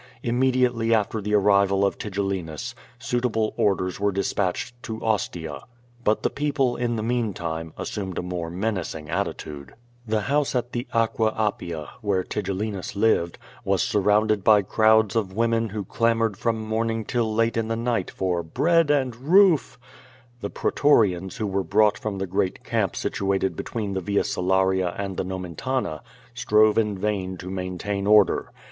Immediately 0.23 0.95
after 0.95 1.21
the 1.21 1.35
arrival 1.35 1.85
of 1.85 1.95
Tigellinus 1.99 2.73
suitable 2.97 3.53
orders 3.55 3.99
were 3.99 4.11
dispatchend 4.11 4.71
to 4.81 4.99
Ostia. 5.03 5.65
But 6.03 6.23
the 6.23 6.31
people, 6.31 6.75
in 6.75 6.95
the 6.95 7.03
meantime, 7.03 7.71
assumed 7.77 8.17
a 8.17 8.23
more 8.23 8.49
menacing 8.49 9.11
attitude. 9.11 9.75
238 10.07 10.07
Q^^ 10.07 10.07
VADI8. 10.07 10.07
i^ 10.07 10.09
The 10.17 10.21
house 10.21 10.55
at 10.55 10.71
the 10.71 10.87
Aqua 10.91 11.31
Appia, 11.37 11.87
where 12.01 12.23
Tigellinus 12.23 12.95
lived, 12.95 13.37
was 13.63 13.83
surrounded 13.83 14.43
by 14.43 14.63
crowds 14.63 15.15
of 15.15 15.33
women 15.35 15.69
who 15.69 15.85
clamored 15.85 16.35
from 16.35 16.59
morning 16.67 17.05
till 17.05 17.31
late 17.31 17.55
in 17.55 17.67
the 17.67 17.75
night 17.75 18.09
for 18.09 18.41
"Bread 18.41 18.89
and 18.89 19.13
roof/' 19.15 19.77
The 20.39 20.49
pretorians 20.49 21.37
who 21.37 21.45
were 21.45 21.63
brought 21.63 21.99
from 21.99 22.17
the 22.17 22.25
great 22.25 22.63
camp 22.63 22.95
situated 22.95 23.55
between 23.55 23.93
the 23.93 24.01
Via 24.01 24.23
Salaria 24.23 24.95
and 24.97 25.15
the 25.15 25.23
Nomentana 25.23 25.99
strove 26.33 26.79
in 26.79 26.97
vain 26.97 27.37
to 27.37 27.51
maintain 27.51 28.07
order. 28.07 28.51